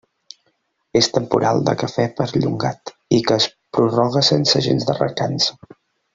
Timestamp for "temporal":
1.17-1.61